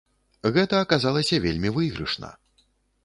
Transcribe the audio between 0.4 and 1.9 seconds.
Гэта аказалася вельмі